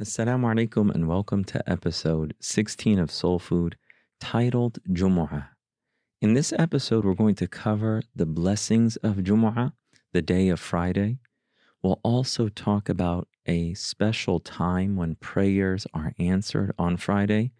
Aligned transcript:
Assalamu 0.00 0.54
alaikum 0.54 0.90
and 0.94 1.06
welcome 1.06 1.44
to 1.44 1.62
episode 1.70 2.34
16 2.40 2.98
of 2.98 3.10
Soul 3.10 3.38
Food 3.38 3.76
titled 4.18 4.78
Jumu'ah. 4.88 5.48
In 6.22 6.32
this 6.32 6.50
episode, 6.58 7.04
we're 7.04 7.12
going 7.12 7.34
to 7.34 7.46
cover 7.46 8.00
the 8.16 8.24
blessings 8.24 8.96
of 8.96 9.16
Jumu'ah, 9.16 9.74
the 10.12 10.22
day 10.22 10.48
of 10.48 10.58
Friday. 10.58 11.18
We'll 11.82 12.00
also 12.02 12.48
talk 12.48 12.88
about 12.88 13.28
a 13.44 13.74
special 13.74 14.40
time 14.40 14.96
when 14.96 15.16
prayers 15.16 15.86
are 15.92 16.14
answered 16.18 16.72
on 16.78 16.96
Friday. 16.96 17.52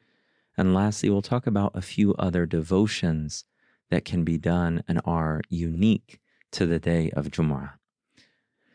And 0.56 0.72
lastly, 0.72 1.10
we'll 1.10 1.20
talk 1.20 1.46
about 1.46 1.76
a 1.76 1.82
few 1.82 2.14
other 2.14 2.46
devotions 2.46 3.44
that 3.90 4.06
can 4.06 4.24
be 4.24 4.38
done 4.38 4.82
and 4.88 5.02
are 5.04 5.42
unique 5.50 6.18
to 6.52 6.64
the 6.64 6.78
day 6.78 7.10
of 7.10 7.26
Jumu'ah. 7.26 7.72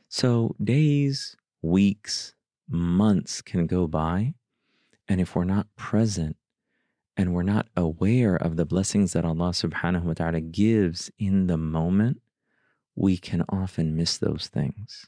So, 0.07 0.55
days, 0.63 1.35
weeks, 1.63 2.35
months 2.68 3.42
can 3.42 3.66
go 3.66 3.86
by, 3.86 4.34
and 5.08 5.20
if 5.20 5.36
we're 5.36 5.44
not 5.44 5.66
present 5.76 6.36
and 7.16 7.34
we're 7.34 7.42
not 7.42 7.68
aware 7.76 8.36
of 8.36 8.56
the 8.56 8.64
blessings 8.64 9.12
that 9.12 9.24
Allah 9.24 9.50
subhanahu 9.50 10.04
wa 10.04 10.12
ta'ala 10.14 10.40
gives 10.40 11.10
in 11.18 11.46
the 11.46 11.58
moment, 11.58 12.22
we 12.94 13.16
can 13.16 13.44
often 13.48 13.96
miss 13.96 14.18
those 14.18 14.48
things. 14.48 15.06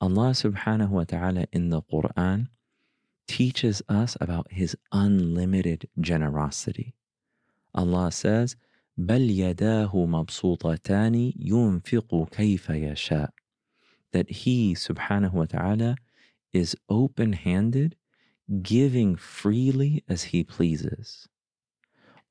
Allah 0.00 0.30
subhanahu 0.30 0.90
wa 0.90 1.04
ta'ala 1.04 1.46
in 1.52 1.70
the 1.70 1.82
Quran 1.82 2.48
teaches 3.26 3.82
us 3.88 4.16
about 4.20 4.48
His 4.50 4.76
unlimited 4.92 5.88
generosity. 6.00 6.94
Allah 7.74 8.10
says, 8.10 8.56
بل 8.98 9.30
يداه 9.30 10.06
مبسوطتان 10.06 11.32
ينفق 11.36 12.28
كيف 12.30 12.70
يشاء 12.70 13.30
that 14.12 14.30
he 14.30 14.74
subhanahu 14.74 15.32
wa 15.32 15.44
ta'ala 15.44 15.96
is 16.55 16.73
open 16.87 17.33
handed, 17.33 17.97
giving 18.61 19.17
freely 19.17 20.05
as 20.07 20.23
He 20.23 20.41
pleases. 20.41 21.27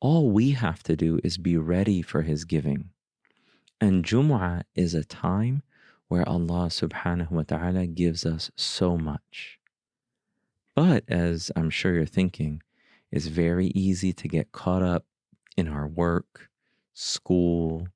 All 0.01 0.31
we 0.31 0.53
have 0.53 0.83
to 0.85 0.97
do 0.97 1.21
is 1.23 1.37
be 1.37 1.59
ready 1.59 2.01
for 2.01 2.23
His 2.23 2.47
giving. 2.47 2.89
And 3.83 4.03
Jumu'ah 4.03 4.63
is 4.75 4.95
a 4.95 5.05
time 5.05 5.63
where 6.09 6.27
Allah 6.27 6.69
subhanahu 6.69 7.33
wa 7.33 7.43
ta'ala 7.43 7.87
gives 7.87 8.25
us 8.25 8.51
so 8.57 8.97
much. 8.97 9.59
But 10.75 11.05
as 11.07 11.53
I'm 11.55 11.69
sure 11.69 11.93
you're 11.93 12.07
thinking, 12.07 12.63
it's 13.13 13.27
very 13.27 13.67
easy 13.75 14.15
to 14.15 14.27
get 14.27 14.53
caught 14.53 14.83
up 14.83 15.05
in 15.55 15.69
our 15.69 15.87
work, 15.87 16.49
school, 16.95 17.89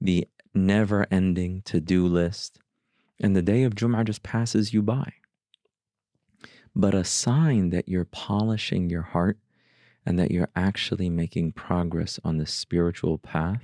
the 0.00 0.28
never 0.54 1.08
ending 1.10 1.62
to 1.62 1.80
do 1.80 2.06
list, 2.06 2.60
and 3.20 3.34
the 3.34 3.42
day 3.42 3.64
of 3.64 3.74
Jumu'ah 3.74 4.04
just 4.04 4.22
passes 4.22 4.72
you 4.72 4.80
by 4.80 5.14
but 6.74 6.94
a 6.94 7.04
sign 7.04 7.70
that 7.70 7.88
you're 7.88 8.04
polishing 8.04 8.90
your 8.90 9.02
heart 9.02 9.38
and 10.04 10.18
that 10.18 10.30
you're 10.30 10.50
actually 10.56 11.08
making 11.08 11.52
progress 11.52 12.18
on 12.24 12.38
the 12.38 12.46
spiritual 12.46 13.18
path 13.18 13.62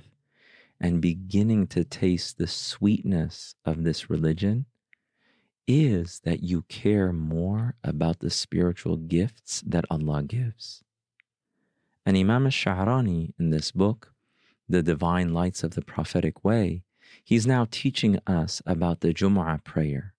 and 0.79 1.01
beginning 1.01 1.67
to 1.67 1.83
taste 1.83 2.37
the 2.37 2.47
sweetness 2.47 3.55
of 3.65 3.83
this 3.83 4.09
religion 4.09 4.65
is 5.67 6.21
that 6.23 6.41
you 6.41 6.63
care 6.63 7.13
more 7.13 7.75
about 7.83 8.19
the 8.19 8.29
spiritual 8.29 8.97
gifts 8.97 9.61
that 9.65 9.85
Allah 9.91 10.23
gives. 10.23 10.83
And 12.05 12.17
Imam 12.17 12.45
al-Sha'rani 12.45 13.33
in 13.39 13.51
this 13.51 13.71
book, 13.71 14.11
The 14.67 14.81
Divine 14.81 15.33
Lights 15.33 15.63
of 15.63 15.75
the 15.75 15.83
Prophetic 15.83 16.43
Way, 16.43 16.83
he's 17.23 17.45
now 17.45 17.67
teaching 17.69 18.19
us 18.25 18.61
about 18.65 19.01
the 19.01 19.13
Jumu'ah 19.13 19.63
prayer 19.63 20.15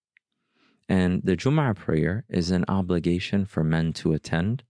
and 0.89 1.21
the 1.23 1.37
Jum'ah 1.37 1.75
prayer 1.75 2.25
is 2.29 2.51
an 2.51 2.65
obligation 2.67 3.45
for 3.45 3.63
men 3.63 3.93
to 3.93 4.13
attend. 4.13 4.63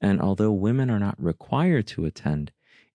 And 0.00 0.20
although 0.20 0.52
women 0.52 0.90
are 0.90 0.98
not 0.98 1.22
required 1.22 1.86
to 1.88 2.04
attend, 2.04 2.52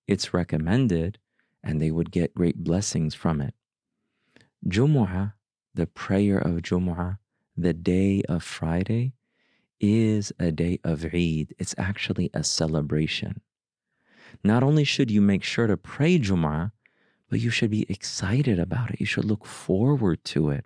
it's 0.07 0.33
recommended 0.33 1.19
and 1.63 1.81
they 1.81 1.91
would 1.91 2.11
get 2.11 2.35
great 2.35 2.63
blessings 2.63 3.13
from 3.13 3.41
it. 3.41 3.53
Jumu'ah, 4.67 5.33
the 5.73 5.87
prayer 5.87 6.37
of 6.37 6.61
Jumu'ah, 6.61 7.19
the 7.55 7.73
day 7.73 8.21
of 8.27 8.43
Friday, 8.43 9.13
is 9.79 10.33
a 10.39 10.51
day 10.51 10.79
of 10.83 11.05
Eid. 11.05 11.53
It's 11.59 11.75
actually 11.77 12.29
a 12.33 12.43
celebration. 12.43 13.41
Not 14.43 14.63
only 14.63 14.83
should 14.83 15.11
you 15.11 15.21
make 15.21 15.43
sure 15.43 15.67
to 15.67 15.77
pray 15.77 16.19
Jumu'ah, 16.19 16.71
but 17.29 17.39
you 17.39 17.49
should 17.49 17.71
be 17.71 17.85
excited 17.89 18.59
about 18.59 18.91
it. 18.91 18.99
You 18.99 19.05
should 19.05 19.25
look 19.25 19.45
forward 19.45 20.23
to 20.25 20.49
it. 20.49 20.65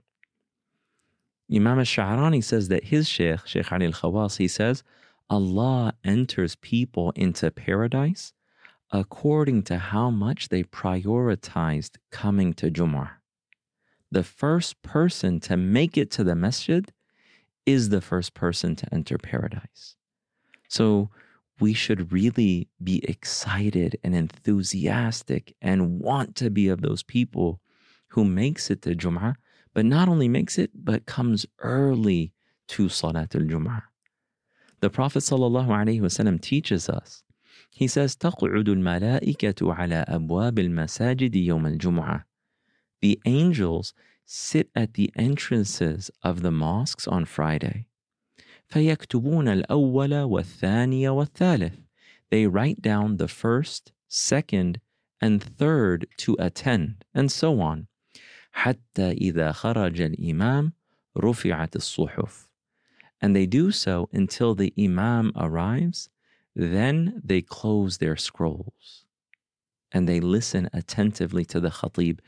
Imam 1.54 1.80
al-Sha'rani 1.80 2.44
says 2.44 2.70
that 2.70 2.86
his 2.86 3.10
Sheikh, 3.10 3.46
Sheikh 3.46 3.72
Ali 3.72 3.88
al-Khawas, 3.88 4.38
he 4.38 4.48
says, 4.48 4.84
Allah 5.30 5.94
enters 6.04 6.56
people 6.56 7.12
into 7.16 7.52
paradise 7.52 8.34
according 8.92 9.64
to 9.64 9.78
how 9.78 10.10
much 10.10 10.50
they 10.50 10.64
prioritized 10.64 11.98
coming 12.10 12.54
to 12.54 12.70
Jumu'ah. 12.70 13.12
The 14.12 14.24
first 14.24 14.82
person 14.82 15.40
to 15.42 15.56
make 15.56 15.98
it 15.98 16.12
to 16.12 16.24
the 16.24 16.36
masjid 16.36 16.92
is 17.66 17.90
the 17.90 18.02
first 18.02 18.34
person 18.34 18.76
to 18.76 18.94
enter 18.94 19.18
paradise. 19.18 19.96
So 20.68 21.10
we 21.60 21.74
should 21.74 22.12
really 22.12 22.68
be 22.84 23.04
excited 23.08 23.98
and 24.04 24.16
enthusiastic 24.16 25.56
and 25.62 26.00
want 26.00 26.36
to 26.38 26.50
be 26.50 26.68
of 26.68 26.82
those 26.82 27.04
people 27.04 27.62
who 28.10 28.26
makes 28.26 28.70
it 28.70 28.82
to 28.82 28.96
Jumu'ah 28.96 29.36
but 29.75 29.85
not 29.85 30.09
only 30.09 30.29
makes 30.29 30.59
it, 30.59 30.71
but 30.75 31.07
comes 31.07 31.47
early 31.59 32.33
to 32.69 32.87
Salatul 32.87 33.49
Jum'ah. 33.49 33.83
The 34.81 34.91
Prophet 34.91 35.21
ﷺ 35.21 36.41
teaches 36.41 36.89
us. 36.89 37.23
He 37.71 37.87
says, 37.87 38.17
تَقْعُدُ 38.17 38.65
الْمَلَائِكَةُ 38.65 39.77
عَلَى 39.77 40.09
أَبْوَابِ 40.09 40.59
الْمَسَاجِدِ 40.59 41.47
يَوْمَ 41.47 41.79
الْجُمْعَةِ 41.79 42.25
The 43.01 43.21
angels 43.27 43.93
sit 44.25 44.71
at 44.75 44.95
the 44.95 45.13
entrances 45.17 46.11
of 46.23 46.43
the 46.43 46.51
mosques 46.51 47.07
on 47.07 47.25
Friday. 47.25 47.87
فَيَكْتُبُونَ 48.73 49.63
الْأَوَّلَ 49.65 50.29
وَالثَّانِيَ 50.29 51.03
وَالثَّالِث 51.03 51.79
They 52.31 52.47
write 52.47 52.83
down 52.83 53.19
the 53.19 53.29
first, 53.29 53.93
second, 54.09 54.81
and 55.21 55.43
third 55.43 56.07
to 56.19 56.37
attend, 56.39 57.05
and 57.15 57.31
so 57.31 57.61
on. 57.61 57.87
حتى 58.53 59.13
إذا 59.13 59.53
خرج 59.53 60.01
الإمام 60.01 60.73
رفعت 61.17 61.77
الصحف. 61.77 62.49
And 63.21 63.35
they 63.35 63.47
do 63.47 63.71
so 63.71 64.09
until 64.13 64.55
the 64.55 64.73
Imam 64.79 65.33
arrives, 65.37 66.09
then 66.55 67.21
they 67.25 67.43
close 67.43 67.99
their 67.99 68.17
scrolls 68.17 69.07
and 69.93 70.09
they 70.09 70.21
listen 70.21 70.69
attentively 70.73 71.45
to 71.47 71.61
the 71.61 71.71
khatib. 71.71 72.19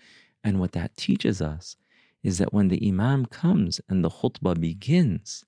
And 0.45 0.61
what 0.61 0.73
that 0.73 0.97
teaches 0.97 1.43
us 1.43 1.77
is 2.23 2.39
that 2.39 2.53
when 2.53 2.69
the 2.69 2.87
Imam 2.87 3.27
comes 3.27 3.81
and 3.89 4.05
the 4.05 4.11
khutbah 4.11 4.59
begins, 4.59 5.45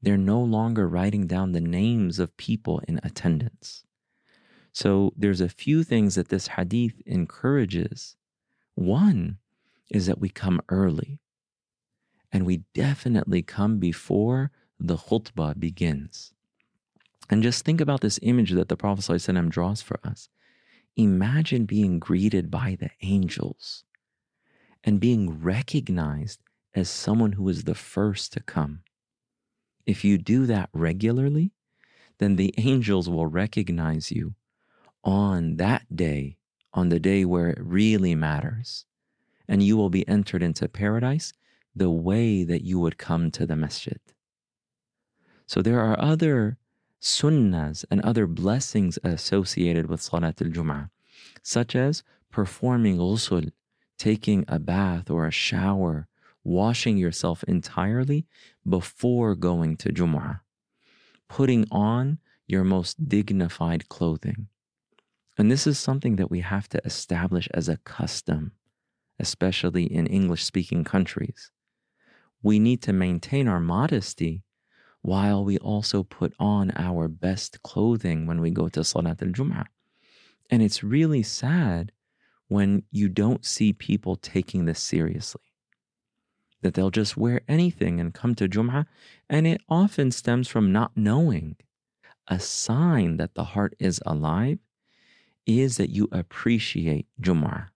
they're 0.00 0.16
no 0.16 0.40
longer 0.40 0.88
writing 0.88 1.26
down 1.26 1.52
the 1.52 1.60
names 1.60 2.18
of 2.18 2.36
people 2.36 2.80
in 2.88 2.98
attendance. 3.02 3.84
So 4.72 5.12
there's 5.16 5.40
a 5.40 5.48
few 5.48 5.84
things 5.84 6.14
that 6.16 6.28
this 6.28 6.48
hadith 6.48 7.00
encourages. 7.06 8.16
One 8.74 9.38
is 9.89 10.05
that 10.05 10.19
we 10.19 10.29
come 10.29 10.61
early 10.69 11.19
and 12.31 12.45
we 12.45 12.63
definitely 12.73 13.41
come 13.41 13.79
before 13.79 14.51
the 14.79 14.97
khutbah 14.97 15.59
begins. 15.59 16.33
And 17.29 17.43
just 17.43 17.65
think 17.65 17.81
about 17.81 18.01
this 18.01 18.19
image 18.21 18.51
that 18.51 18.69
the 18.69 18.77
Prophet 18.77 19.03
ﷺ 19.03 19.49
draws 19.49 19.81
for 19.81 19.99
us. 20.03 20.29
Imagine 20.95 21.65
being 21.65 21.99
greeted 21.99 22.49
by 22.49 22.77
the 22.79 22.89
angels 23.01 23.83
and 24.83 24.99
being 24.99 25.41
recognized 25.41 26.39
as 26.73 26.89
someone 26.89 27.33
who 27.33 27.47
is 27.49 27.63
the 27.63 27.75
first 27.75 28.33
to 28.33 28.39
come. 28.39 28.81
If 29.85 30.03
you 30.03 30.17
do 30.17 30.45
that 30.45 30.69
regularly, 30.73 31.51
then 32.19 32.35
the 32.35 32.53
angels 32.57 33.09
will 33.09 33.27
recognize 33.27 34.11
you 34.11 34.35
on 35.03 35.57
that 35.57 35.95
day, 35.95 36.37
on 36.73 36.89
the 36.89 36.99
day 36.99 37.25
where 37.25 37.49
it 37.49 37.59
really 37.61 38.15
matters 38.15 38.85
and 39.47 39.63
you 39.63 39.77
will 39.77 39.89
be 39.89 40.07
entered 40.07 40.43
into 40.43 40.67
paradise 40.67 41.33
the 41.75 41.89
way 41.89 42.43
that 42.43 42.63
you 42.63 42.79
would 42.79 42.97
come 42.97 43.31
to 43.31 43.45
the 43.45 43.55
masjid. 43.55 43.99
So 45.45 45.61
there 45.61 45.79
are 45.79 45.99
other 45.99 46.57
sunnahs 47.01 47.85
and 47.89 48.01
other 48.01 48.27
blessings 48.27 48.97
associated 49.03 49.87
with 49.87 50.01
Salat 50.01 50.41
al 50.41 50.49
Jum'ah, 50.49 50.89
such 51.43 51.75
as 51.75 52.03
performing 52.31 52.97
ghusl, 52.97 53.51
taking 53.97 54.43
a 54.47 54.59
bath 54.59 55.09
or 55.09 55.25
a 55.25 55.31
shower, 55.31 56.07
washing 56.43 56.97
yourself 56.97 57.43
entirely 57.43 58.25
before 58.67 59.35
going 59.35 59.77
to 59.77 59.89
Jum'ah, 59.89 60.41
putting 61.29 61.65
on 61.71 62.19
your 62.47 62.63
most 62.63 63.07
dignified 63.07 63.89
clothing. 63.89 64.47
And 65.37 65.51
this 65.51 65.67
is 65.67 65.77
something 65.77 66.15
that 66.15 66.31
we 66.31 66.39
have 66.39 66.67
to 66.69 66.81
establish 66.83 67.47
as 67.53 67.69
a 67.69 67.77
custom, 67.77 68.53
especially 69.19 69.83
in 69.83 70.07
English 70.07 70.43
speaking 70.43 70.83
countries. 70.83 71.51
We 72.41 72.59
need 72.59 72.81
to 72.83 72.93
maintain 72.93 73.47
our 73.47 73.59
modesty 73.59 74.43
while 75.01 75.43
we 75.43 75.57
also 75.59 76.03
put 76.03 76.33
on 76.39 76.71
our 76.75 77.07
best 77.07 77.61
clothing 77.63 78.25
when 78.25 78.41
we 78.41 78.51
go 78.51 78.67
to 78.69 78.83
Salat 78.83 79.21
al 79.21 79.29
Jum'ah. 79.29 79.65
And 80.49 80.61
it's 80.61 80.83
really 80.83 81.23
sad 81.23 81.91
when 82.47 82.83
you 82.91 83.09
don't 83.09 83.45
see 83.45 83.73
people 83.73 84.15
taking 84.15 84.65
this 84.65 84.79
seriously. 84.79 85.41
That 86.61 86.73
they'll 86.73 86.89
just 86.89 87.17
wear 87.17 87.41
anything 87.47 87.99
and 87.99 88.13
come 88.13 88.35
to 88.35 88.47
Jum'ah, 88.47 88.85
and 89.29 89.45
it 89.45 89.61
often 89.69 90.11
stems 90.11 90.47
from 90.47 90.71
not 90.71 90.91
knowing. 90.95 91.55
A 92.27 92.39
sign 92.39 93.17
that 93.17 93.35
the 93.35 93.43
heart 93.43 93.75
is 93.79 94.01
alive 94.05 94.59
is 95.45 95.77
that 95.77 95.89
you 95.89 96.09
appreciate 96.11 97.07
Jum'ah. 97.21 97.67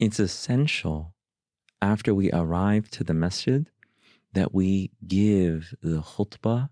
It's 0.00 0.18
essential 0.18 1.12
after 1.82 2.14
we 2.14 2.32
arrive 2.32 2.90
to 2.92 3.04
the 3.04 3.12
masjid 3.12 3.68
that 4.32 4.54
we 4.54 4.92
give 5.06 5.74
the 5.82 6.00
khutbah 6.00 6.70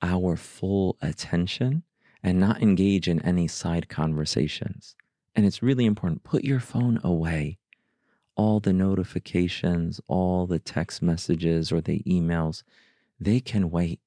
our 0.00 0.36
full 0.36 0.96
attention 1.02 1.82
and 2.22 2.40
not 2.40 2.62
engage 2.62 3.08
in 3.08 3.20
any 3.20 3.46
side 3.46 3.90
conversations. 3.90 4.96
And 5.34 5.44
it's 5.44 5.62
really 5.62 5.84
important. 5.84 6.24
Put 6.24 6.44
your 6.44 6.60
phone 6.60 6.98
away. 7.04 7.58
All 8.36 8.58
the 8.58 8.72
notifications, 8.72 10.00
all 10.06 10.46
the 10.46 10.58
text 10.58 11.02
messages 11.02 11.72
or 11.72 11.82
the 11.82 12.02
emails, 12.04 12.62
they 13.20 13.40
can 13.40 13.70
wait. 13.70 14.00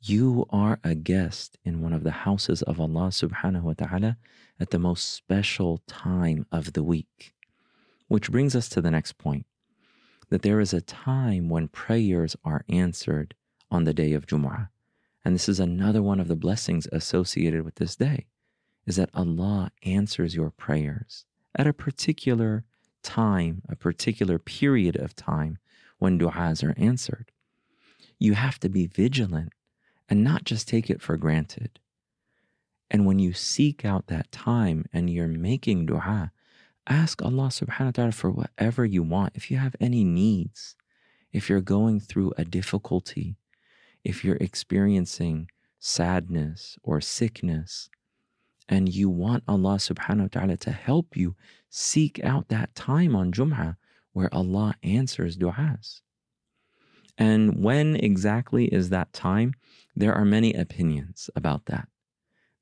You 0.00 0.46
are 0.50 0.78
a 0.84 0.94
guest 0.94 1.58
in 1.64 1.82
one 1.82 1.92
of 1.92 2.04
the 2.04 2.12
houses 2.22 2.62
of 2.62 2.78
Allah 2.78 3.08
subhanahu 3.08 3.62
wa 3.62 3.74
ta'ala 3.76 4.16
at 4.60 4.70
the 4.70 4.78
most 4.78 5.12
special 5.12 5.82
time 5.88 6.46
of 6.52 6.74
the 6.74 6.84
week. 6.84 7.34
Which 8.10 8.32
brings 8.32 8.56
us 8.56 8.68
to 8.70 8.80
the 8.80 8.90
next 8.90 9.18
point 9.18 9.46
that 10.30 10.42
there 10.42 10.58
is 10.58 10.74
a 10.74 10.80
time 10.80 11.48
when 11.48 11.68
prayers 11.68 12.34
are 12.44 12.64
answered 12.68 13.36
on 13.70 13.84
the 13.84 13.94
day 13.94 14.14
of 14.14 14.26
Jumu'ah. 14.26 14.68
And 15.24 15.32
this 15.32 15.48
is 15.48 15.60
another 15.60 16.02
one 16.02 16.18
of 16.18 16.26
the 16.26 16.34
blessings 16.34 16.88
associated 16.90 17.62
with 17.62 17.76
this 17.76 17.94
day 17.94 18.26
is 18.84 18.96
that 18.96 19.10
Allah 19.14 19.70
answers 19.84 20.34
your 20.34 20.50
prayers 20.50 21.24
at 21.54 21.68
a 21.68 21.72
particular 21.72 22.64
time, 23.04 23.62
a 23.68 23.76
particular 23.76 24.40
period 24.40 24.96
of 24.96 25.14
time 25.14 25.58
when 26.00 26.18
du'as 26.18 26.64
are 26.64 26.74
answered. 26.76 27.30
You 28.18 28.34
have 28.34 28.58
to 28.58 28.68
be 28.68 28.88
vigilant 28.88 29.52
and 30.08 30.24
not 30.24 30.42
just 30.42 30.66
take 30.66 30.90
it 30.90 31.00
for 31.00 31.16
granted. 31.16 31.78
And 32.90 33.06
when 33.06 33.20
you 33.20 33.34
seek 33.34 33.84
out 33.84 34.08
that 34.08 34.32
time 34.32 34.86
and 34.92 35.08
you're 35.08 35.28
making 35.28 35.86
du'a, 35.86 36.32
ask 36.88 37.22
Allah 37.22 37.48
subhanahu 37.48 37.86
wa 37.86 37.90
ta'ala 37.90 38.12
for 38.12 38.30
whatever 38.30 38.84
you 38.84 39.02
want. 39.02 39.32
If 39.36 39.50
you 39.50 39.58
have 39.58 39.76
any 39.80 40.04
needs, 40.04 40.76
if 41.32 41.48
you're 41.48 41.60
going 41.60 42.00
through 42.00 42.32
a 42.36 42.44
difficulty, 42.44 43.36
if 44.04 44.24
you're 44.24 44.36
experiencing 44.36 45.48
sadness 45.78 46.78
or 46.82 47.00
sickness, 47.00 47.88
and 48.68 48.88
you 48.88 49.10
want 49.10 49.42
Allah 49.48 49.76
subhanahu 49.76 50.22
wa 50.22 50.28
ta'ala 50.30 50.56
to 50.58 50.70
help 50.70 51.16
you, 51.16 51.34
seek 51.68 52.22
out 52.22 52.48
that 52.48 52.74
time 52.74 53.16
on 53.16 53.32
Jum'ah 53.32 53.76
where 54.12 54.32
Allah 54.32 54.74
answers 54.82 55.36
du'as. 55.36 56.02
And 57.18 57.62
when 57.62 57.96
exactly 57.96 58.66
is 58.66 58.88
that 58.90 59.12
time? 59.12 59.54
There 59.94 60.14
are 60.14 60.24
many 60.24 60.54
opinions 60.54 61.28
about 61.36 61.66
that. 61.66 61.88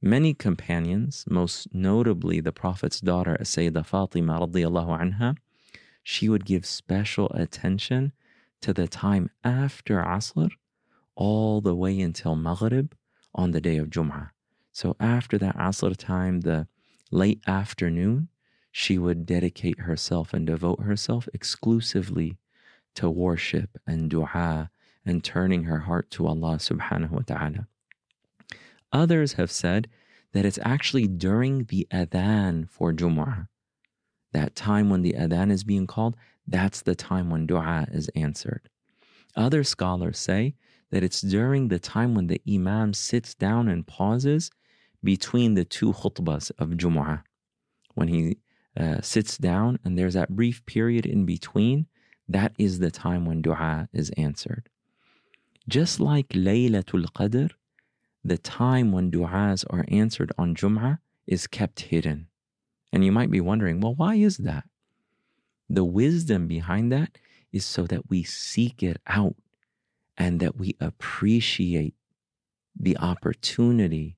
Many 0.01 0.33
companions, 0.33 1.25
most 1.29 1.75
notably 1.75 2.39
the 2.41 2.53
Prophet's 2.53 3.01
daughter, 3.01 3.37
Sayyidah 3.41 3.85
Fatima 3.85 4.39
radiallahu 4.39 5.37
she 6.05 6.29
would 6.29 6.45
give 6.45 6.65
special 6.65 7.29
attention 7.31 8.13
to 8.61 8.73
the 8.73 8.87
time 8.87 9.29
after 9.43 9.97
Asr 9.97 10.51
all 11.17 11.61
the 11.61 11.75
way 11.75 11.99
until 11.99 12.37
Maghrib 12.37 12.95
on 13.35 13.51
the 13.51 13.61
day 13.61 13.77
of 13.77 13.91
Jum'ah. 13.91 14.31
So 14.73 14.95
after 15.01 15.37
that 15.39 15.57
Asr 15.57 15.97
time, 15.97 16.43
the 16.43 16.69
late 17.11 17.43
afternoon, 17.49 18.29
she 18.71 18.99
would 18.99 19.27
dedicate 19.27 19.81
herself 19.81 20.33
and 20.33 20.47
devote 20.47 20.81
herself 20.81 21.29
exclusively 21.35 22.39
to 22.95 23.11
worship 23.11 23.71
and 23.85 24.09
dua 24.09 24.71
and 25.05 25.25
turning 25.25 25.65
her 25.65 25.81
heart 25.81 26.09
to 26.13 26.29
Allah 26.29 26.57
subhanahu 26.59 27.11
wa 27.11 27.23
ta'ala. 27.27 27.67
Others 28.93 29.35
have 29.35 29.51
said 29.51 29.89
that 30.33 30.45
it's 30.45 30.59
actually 30.63 31.07
during 31.07 31.65
the 31.65 31.87
adhan 31.91 32.69
for 32.69 32.93
Jumu'ah. 32.93 33.49
That 34.33 34.55
time 34.55 34.91
when 34.91 35.03
the 35.03 35.15
adhan 35.15 35.51
is 35.51 35.65
being 35.65 35.87
called, 35.87 36.17
that's 36.47 36.83
the 36.83 36.95
time 36.95 37.31
when 37.31 37.47
dua 37.47 37.87
is 37.91 38.09
answered. 38.15 38.69
Other 39.37 39.65
scholars 39.65 40.19
say 40.19 40.55
that 40.91 41.03
it's 41.03 41.21
during 41.21 41.69
the 41.69 41.79
time 41.79 42.15
when 42.15 42.27
the 42.27 42.41
imam 42.49 42.95
sits 42.95 43.35
down 43.35 43.69
and 43.69 43.87
pauses 43.87 44.51
between 45.05 45.55
the 45.55 45.65
two 45.65 45.93
khutbahs 45.93 46.51
of 46.59 46.71
Jumu'ah. 46.71 47.23
When 47.95 48.09
he 48.09 48.39
uh, 48.77 49.01
sits 49.03 49.39
down 49.39 49.79
and 49.85 49.99
there's 49.99 50.15
that 50.15 50.35
brief 50.35 50.65
period 50.67 51.05
in 51.07 51.25
between, 51.25 51.87
that 52.29 52.53
is 52.59 52.79
the 52.79 52.91
time 52.91 53.25
when 53.25 53.43
dua 53.43 53.89
is 53.93 54.11
answered. 54.17 54.69
Just 55.69 56.01
like 56.01 56.29
Laylatul 56.29 57.07
Qadr 57.13 57.51
the 58.25 58.39
time 58.39 58.93
when 58.93 59.11
du'as 59.11 59.65
are 59.71 59.85
answered 59.89 60.33
on 60.37 60.55
Jum'ah 60.55 60.99
is 61.27 61.47
kept 61.47 61.81
hidden. 61.81 62.29
And 62.93 63.05
you 63.05 63.13
might 63.13 63.31
be 63.31 63.41
wondering, 63.41 63.81
well, 63.81 63.95
why 63.95 64.17
is 64.17 64.39
that? 64.39 64.65
The 65.69 65.85
wisdom 65.85 66.47
behind 66.47 66.91
that 66.93 67.19
is 67.53 67.65
so 67.65 67.87
that 67.87 68.09
we 68.09 68.23
seek 68.23 68.83
it 68.83 69.01
out 69.07 69.37
and 70.17 70.41
that 70.41 70.57
we 70.57 70.77
appreciate 70.81 71.95
the 72.79 72.97
opportunity 72.99 74.17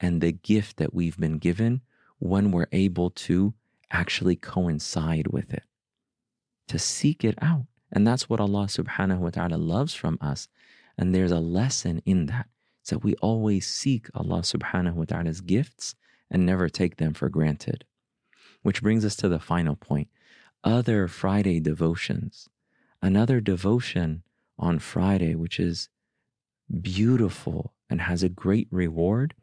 and 0.00 0.20
the 0.20 0.32
gift 0.32 0.76
that 0.78 0.94
we've 0.94 1.18
been 1.18 1.38
given 1.38 1.80
when 2.18 2.52
we're 2.52 2.68
able 2.72 3.10
to 3.10 3.54
actually 3.90 4.36
coincide 4.36 5.28
with 5.28 5.52
it, 5.52 5.64
to 6.68 6.78
seek 6.78 7.24
it 7.24 7.36
out. 7.42 7.66
And 7.90 8.06
that's 8.06 8.28
what 8.28 8.40
Allah 8.40 8.64
subhanahu 8.64 9.18
wa 9.18 9.30
ta'ala 9.30 9.56
loves 9.56 9.94
from 9.94 10.18
us. 10.20 10.48
And 10.96 11.14
there's 11.14 11.32
a 11.32 11.40
lesson 11.40 12.00
in 12.06 12.26
that 12.26 12.46
so 12.82 12.98
we 12.98 13.14
always 13.16 13.66
seek 13.66 14.08
Allah 14.14 14.40
subhanahu 14.40 14.94
wa 14.94 15.04
ta'ala's 15.04 15.40
gifts 15.40 15.94
and 16.30 16.44
never 16.44 16.68
take 16.68 16.96
them 16.96 17.14
for 17.14 17.28
granted. 17.28 17.84
Which 18.62 18.82
brings 18.82 19.04
us 19.04 19.16
to 19.16 19.28
the 19.28 19.40
final 19.40 19.76
point 19.76 20.08
other 20.64 21.08
Friday 21.08 21.60
devotions. 21.60 22.48
Another 23.00 23.40
devotion 23.40 24.22
on 24.58 24.78
Friday, 24.78 25.34
which 25.34 25.58
is 25.58 25.88
beautiful 26.80 27.74
and 27.90 28.02
has 28.02 28.22
a 28.22 28.28
great 28.28 28.68
reward, 28.70 29.34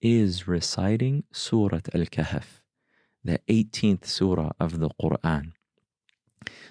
is 0.00 0.46
reciting 0.46 1.24
Surah 1.32 1.80
Al 1.94 2.02
Kahf, 2.02 2.60
the 3.24 3.40
18th 3.48 4.04
surah 4.04 4.52
of 4.60 4.78
the 4.78 4.90
Quran. 5.00 5.52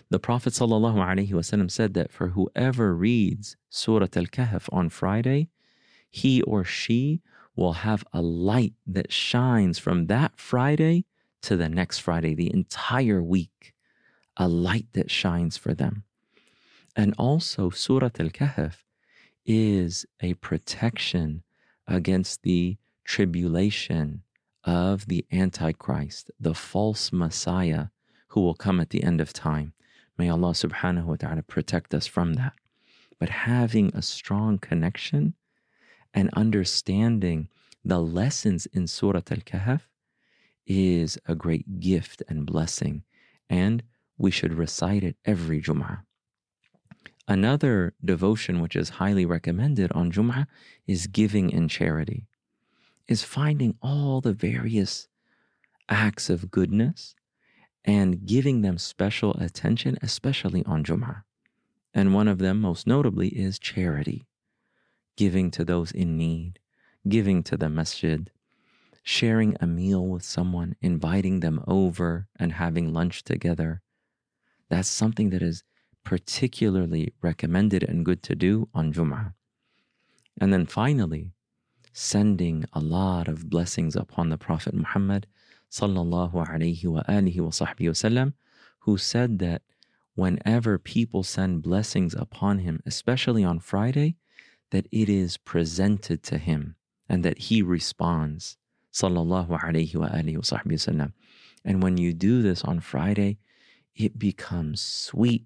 The 0.09 0.19
Prophet 0.19 0.53
ﷺ 0.53 1.71
said 1.71 1.93
that 1.95 2.11
for 2.11 2.29
whoever 2.29 2.95
reads 2.95 3.57
Surah 3.69 4.07
Al 4.15 4.25
Kahf 4.25 4.69
on 4.71 4.89
Friday, 4.89 5.49
he 6.09 6.41
or 6.43 6.63
she 6.63 7.21
will 7.55 7.73
have 7.73 8.05
a 8.13 8.21
light 8.21 8.73
that 8.85 9.11
shines 9.11 9.79
from 9.79 10.07
that 10.07 10.39
Friday 10.39 11.05
to 11.41 11.57
the 11.57 11.69
next 11.69 11.99
Friday, 11.99 12.33
the 12.33 12.53
entire 12.53 13.21
week, 13.21 13.73
a 14.37 14.47
light 14.47 14.87
that 14.93 15.09
shines 15.09 15.57
for 15.57 15.73
them. 15.73 16.03
And 16.95 17.13
also, 17.17 17.69
Surah 17.69 18.09
Al 18.19 18.29
Kahf 18.29 18.75
is 19.45 20.05
a 20.21 20.33
protection 20.35 21.43
against 21.87 22.43
the 22.43 22.77
tribulation 23.03 24.23
of 24.63 25.07
the 25.07 25.25
Antichrist, 25.31 26.29
the 26.39 26.53
false 26.53 27.11
Messiah 27.13 27.87
who 28.29 28.41
will 28.41 28.55
come 28.55 28.79
at 28.79 28.89
the 28.89 29.03
end 29.03 29.21
of 29.21 29.31
time. 29.31 29.73
May 30.17 30.29
Allah 30.29 30.51
subhanahu 30.51 31.05
wa 31.05 31.15
ta'ala 31.15 31.43
protect 31.43 31.93
us 31.93 32.05
from 32.05 32.33
that. 32.33 32.53
But 33.19 33.29
having 33.29 33.91
a 33.95 34.01
strong 34.01 34.57
connection 34.57 35.35
and 36.17 36.31
understanding 36.33 37.47
the 37.85 37.99
lessons 37.99 38.65
in 38.73 38.87
Surah 38.87 39.21
Al 39.29 39.43
Kahf 39.51 39.81
is 40.65 41.19
a 41.27 41.35
great 41.35 41.79
gift 41.79 42.23
and 42.27 42.43
blessing, 42.43 43.03
and 43.51 43.83
we 44.17 44.31
should 44.31 44.55
recite 44.55 45.03
it 45.03 45.15
every 45.25 45.61
Jum'ah. 45.61 45.99
Another 47.27 47.93
devotion 48.03 48.61
which 48.61 48.75
is 48.75 48.97
highly 48.97 49.27
recommended 49.27 49.91
on 49.91 50.11
Jum'ah 50.11 50.47
is 50.87 51.05
giving 51.05 51.51
in 51.51 51.67
charity, 51.67 52.25
is 53.07 53.21
finding 53.23 53.75
all 53.79 54.19
the 54.19 54.33
various 54.33 55.07
acts 55.87 56.31
of 56.31 56.49
goodness 56.49 57.13
and 57.85 58.25
giving 58.25 58.63
them 58.63 58.79
special 58.79 59.35
attention, 59.35 59.99
especially 60.01 60.65
on 60.65 60.83
Jum'ah. 60.83 61.21
And 61.93 62.15
one 62.15 62.27
of 62.27 62.39
them, 62.39 62.59
most 62.59 62.87
notably, 62.87 63.27
is 63.27 63.59
charity, 63.59 64.25
giving 65.17 65.51
to 65.51 65.65
those 65.65 65.91
in 65.91 66.15
need, 66.15 66.59
giving 67.09 67.43
to 67.43 67.57
the 67.57 67.67
masjid, 67.67 68.31
sharing 69.03 69.57
a 69.59 69.67
meal 69.67 70.05
with 70.05 70.23
someone, 70.23 70.75
inviting 70.81 71.41
them 71.41 71.63
over 71.67 72.27
and 72.37 72.53
having 72.53 72.93
lunch 72.93 73.23
together. 73.23 73.81
That's 74.69 74.87
something 74.87 75.31
that 75.31 75.41
is 75.41 75.63
particularly 76.03 77.13
recommended 77.21 77.83
and 77.83 78.05
good 78.05 78.23
to 78.23 78.35
do 78.35 78.69
on 78.73 78.93
Jum'ah. 78.93 79.33
And 80.39 80.53
then 80.53 80.65
finally, 80.65 81.31
sending 81.91 82.63
a 82.71 82.79
lot 82.79 83.27
of 83.27 83.49
blessings 83.49 83.95
upon 83.95 84.29
the 84.29 84.37
Prophet 84.37 84.73
Muhammad 84.73 85.25
sallallahu 85.71 86.33
alaihi 86.33 86.85
wa 86.85 87.01
alihi 87.09 87.39
wa 87.39 87.49
wasallam, 87.49 88.33
who 88.79 88.97
said 88.97 89.39
that 89.39 89.63
whenever 90.15 90.77
people 90.77 91.23
send 91.23 91.63
blessings 91.63 92.13
upon 92.13 92.59
him, 92.59 92.81
especially 92.85 93.43
on 93.43 93.59
Friday, 93.59 94.15
that 94.71 94.87
it 94.91 95.09
is 95.09 95.37
presented 95.37 96.23
to 96.23 96.37
him 96.37 96.75
and 97.07 97.23
that 97.23 97.37
he 97.37 97.61
responds 97.61 98.57
sallallahu 98.93 99.49
alihi 99.49 99.95
wa 99.95 100.09
wasallam. 100.09 101.13
And 101.63 101.83
when 101.83 101.97
you 101.97 102.13
do 102.13 102.41
this 102.41 102.63
on 102.63 102.79
Friday, 102.79 103.37
it 103.95 104.19
becomes 104.19 104.81
sweet 104.81 105.45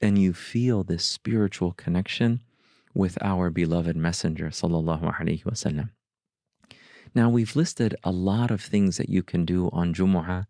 and 0.00 0.18
you 0.18 0.32
feel 0.32 0.82
this 0.82 1.04
spiritual 1.04 1.72
connection 1.72 2.42
with 2.94 3.16
our 3.22 3.50
beloved 3.50 3.96
messenger 3.96 4.48
sallallahu 4.48 5.16
alaihi 5.18 5.44
wasallam 5.44 5.90
now 7.14 7.28
we've 7.28 7.56
listed 7.56 7.94
a 8.04 8.10
lot 8.10 8.50
of 8.50 8.60
things 8.60 8.96
that 8.96 9.08
you 9.08 9.22
can 9.22 9.44
do 9.44 9.68
on 9.72 9.94
jumu'ah 9.94 10.46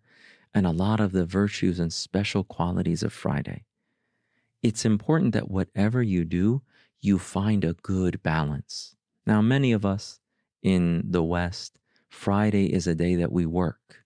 and 0.54 0.66
a 0.66 0.70
lot 0.70 1.00
of 1.00 1.12
the 1.12 1.24
virtues 1.24 1.78
and 1.78 1.92
special 1.92 2.44
qualities 2.44 3.02
of 3.02 3.12
friday 3.12 3.64
it's 4.62 4.84
important 4.84 5.32
that 5.32 5.50
whatever 5.50 6.02
you 6.02 6.24
do 6.24 6.62
you 7.02 7.18
find 7.18 7.64
a 7.64 7.74
good 7.74 8.22
balance 8.22 8.96
now 9.26 9.42
many 9.42 9.72
of 9.72 9.84
us 9.84 10.20
in 10.62 11.02
the 11.04 11.22
west 11.22 11.78
friday 12.08 12.72
is 12.72 12.86
a 12.86 12.94
day 12.94 13.14
that 13.14 13.32
we 13.32 13.44
work 13.44 14.04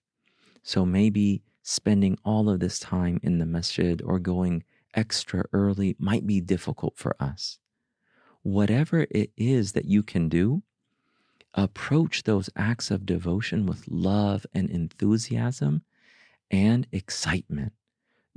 so 0.63 0.85
maybe 0.85 1.41
spending 1.61 2.17
all 2.23 2.49
of 2.49 2.59
this 2.59 2.79
time 2.79 3.19
in 3.23 3.39
the 3.39 3.45
masjid 3.45 4.01
or 4.01 4.19
going 4.19 4.63
extra 4.93 5.43
early 5.53 5.95
might 5.99 6.25
be 6.25 6.41
difficult 6.41 6.97
for 6.97 7.15
us. 7.21 7.59
Whatever 8.41 9.05
it 9.11 9.31
is 9.37 9.73
that 9.73 9.85
you 9.85 10.01
can 10.01 10.29
do, 10.29 10.63
approach 11.53 12.23
those 12.23 12.49
acts 12.55 12.91
of 12.91 13.05
devotion 13.05 13.65
with 13.65 13.87
love 13.87 14.45
and 14.53 14.69
enthusiasm 14.69 15.83
and 16.49 16.87
excitement. 16.91 17.73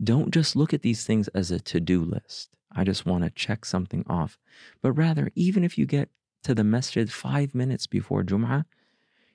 Don't 0.03 0.33
just 0.33 0.57
look 0.57 0.75
at 0.75 0.83
these 0.83 1.05
things 1.05 1.29
as 1.29 1.51
a 1.51 1.61
to 1.61 1.81
do 1.81 2.03
list. 2.03 2.51
I 2.73 2.85
just 2.85 3.07
want 3.07 3.25
to 3.25 3.31
check 3.31 3.65
something 3.65 4.05
off. 4.09 4.39
But 4.83 4.93
rather, 4.93 5.31
even 5.35 5.65
if 5.65 5.77
you 5.77 5.87
get 5.87 6.11
to 6.45 6.55
the 6.55 6.65
masjid 6.65 7.11
five 7.11 7.55
minutes 7.55 7.87
before 7.87 8.23
Jum'ah, 8.23 8.65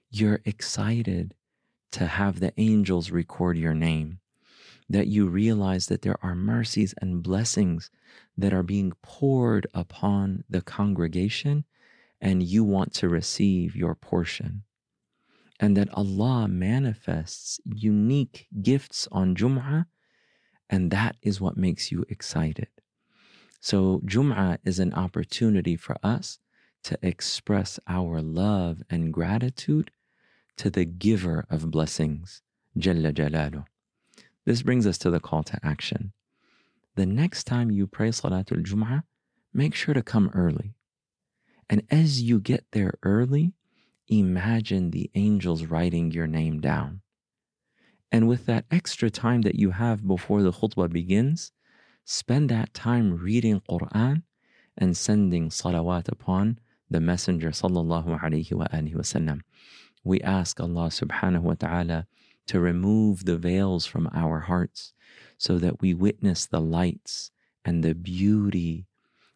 you're 0.09 0.41
excited 0.45 1.35
to 1.91 2.07
have 2.07 2.39
the 2.39 2.53
angels 2.57 3.11
record 3.11 3.57
your 3.57 3.73
name 3.73 4.19
that 4.89 5.07
you 5.07 5.27
realize 5.27 5.87
that 5.87 6.01
there 6.03 6.17
are 6.21 6.35
mercies 6.35 6.93
and 7.01 7.23
blessings 7.23 7.89
that 8.37 8.53
are 8.53 8.63
being 8.63 8.93
poured 9.01 9.67
upon 9.73 10.43
the 10.49 10.61
congregation, 10.61 11.65
and 12.21 12.43
you 12.43 12.63
want 12.63 12.93
to 12.93 13.09
receive 13.09 13.75
your 13.75 13.95
portion. 13.95 14.63
And 15.59 15.75
that 15.77 15.91
Allah 15.93 16.47
manifests 16.47 17.59
unique 17.63 18.47
gifts 18.61 19.07
on 19.11 19.35
Jum'ah, 19.35 19.85
and 20.69 20.91
that 20.91 21.15
is 21.21 21.41
what 21.41 21.57
makes 21.57 21.91
you 21.91 22.05
excited. 22.09 22.67
So, 23.65 23.99
Jum'ah 24.05 24.59
is 24.63 24.77
an 24.77 24.93
opportunity 24.93 25.75
for 25.75 25.97
us 26.03 26.37
to 26.83 26.99
express 27.01 27.79
our 27.87 28.21
love 28.21 28.83
and 28.91 29.11
gratitude 29.11 29.89
to 30.57 30.69
the 30.69 30.85
giver 30.85 31.45
of 31.49 31.71
blessings, 31.71 32.43
Jalla 32.77 33.11
Jalaluh. 33.11 33.65
This 34.45 34.61
brings 34.61 34.85
us 34.85 34.99
to 34.99 35.09
the 35.09 35.19
call 35.19 35.41
to 35.45 35.59
action. 35.63 36.13
The 36.93 37.07
next 37.07 37.45
time 37.45 37.71
you 37.71 37.87
pray 37.87 38.09
Salatul 38.09 38.63
Jum'ah, 38.63 39.01
make 39.51 39.73
sure 39.73 39.95
to 39.95 40.03
come 40.03 40.29
early. 40.35 40.75
And 41.67 41.81
as 41.89 42.21
you 42.21 42.39
get 42.39 42.65
there 42.71 42.93
early, 43.01 43.53
imagine 44.07 44.91
the 44.91 45.09
angels 45.15 45.65
writing 45.65 46.11
your 46.11 46.27
name 46.27 46.61
down. 46.61 47.01
And 48.11 48.27
with 48.27 48.45
that 48.45 48.65
extra 48.69 49.09
time 49.09 49.41
that 49.41 49.55
you 49.55 49.71
have 49.71 50.07
before 50.07 50.43
the 50.43 50.51
khutbah 50.51 50.93
begins, 50.93 51.51
spend 52.05 52.49
that 52.49 52.73
time 52.73 53.17
reading 53.17 53.61
Quran 53.67 54.21
and 54.77 54.95
sending 54.95 55.49
salawat 55.49 56.07
upon 56.07 56.59
the 56.89 57.01
Messenger 57.01 57.49
sallallahu 57.49 58.21
alaihi 58.21 58.53
wasallam. 58.53 59.41
We 60.03 60.21
ask 60.21 60.59
Allah 60.59 60.93
subhanahu 60.93 61.41
wa 61.41 61.55
ta'ala 61.55 62.05
to 62.45 62.59
remove 62.59 63.25
the 63.25 63.37
veils 63.37 63.87
from 63.87 64.07
our 64.13 64.41
hearts 64.41 64.93
so 65.39 65.57
that 65.57 65.81
we 65.81 65.95
witness 65.95 66.45
the 66.45 66.61
lights 66.61 67.31
and 67.65 67.83
the 67.83 67.95
beauty 67.95 68.85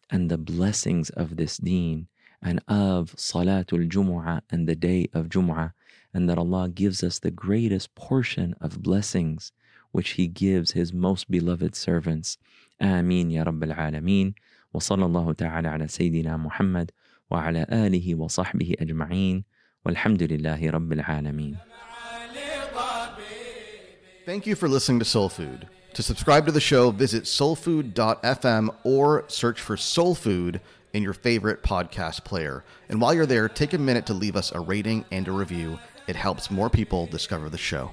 and 0.08 0.30
the 0.30 0.38
blessings 0.38 1.10
of 1.10 1.36
this 1.36 1.58
deen 1.58 2.06
and 2.40 2.62
of 2.68 3.16
Salatul 3.16 3.90
Jumu'ah 3.90 4.42
and 4.48 4.68
the 4.68 4.76
day 4.76 5.08
of 5.12 5.28
Jumu'ah, 5.28 5.72
and 6.14 6.28
that 6.30 6.38
Allah 6.38 6.68
gives 6.68 7.02
us 7.02 7.18
the 7.18 7.30
greatest 7.30 7.94
portion 7.94 8.54
of 8.60 8.82
blessings 8.82 9.52
which 9.91 10.11
He 10.11 10.27
gives 10.27 10.71
His 10.71 10.93
most 10.93 11.29
beloved 11.29 11.75
servants. 11.75 12.37
Ameen 12.81 13.29
Ya 13.31 13.43
Rabbil 13.43 13.75
Alameen. 13.75 14.33
وصلى 14.75 15.05
الله 15.05 15.33
تعالى 15.33 15.67
على 15.67 15.87
سيدنا 15.87 16.37
محمد 16.37 16.91
وعلى 17.31 17.65
آله 17.71 18.15
وصحبه 18.15 18.75
أجمعين 18.79 19.43
والحمد 19.85 20.23
لله 20.23 20.69
رب 20.69 20.93
العالمين 20.93 21.57
Thank 24.25 24.47
you 24.47 24.55
for 24.55 24.67
listening 24.67 24.97
to 24.99 25.05
Soul 25.05 25.29
Food. 25.29 25.67
To 25.93 26.01
subscribe 26.01 26.47
to 26.47 26.51
the 26.51 26.59
show, 26.59 26.89
visit 26.89 27.25
soulfood.fm 27.25 28.75
or 28.83 29.23
search 29.27 29.61
for 29.61 29.77
Soul 29.77 30.15
Food 30.15 30.61
in 30.93 31.03
your 31.03 31.13
favorite 31.13 31.61
podcast 31.61 32.23
player. 32.25 32.63
And 32.89 32.99
while 32.99 33.13
you're 33.13 33.27
there, 33.27 33.47
take 33.47 33.73
a 33.73 33.77
minute 33.77 34.07
to 34.07 34.13
leave 34.15 34.35
us 34.35 34.51
a 34.51 34.59
rating 34.59 35.05
and 35.11 35.27
a 35.27 35.31
review. 35.31 35.77
It 36.07 36.15
helps 36.15 36.49
more 36.49 36.71
people 36.71 37.05
discover 37.05 37.49
the 37.49 37.59
show. 37.59 37.91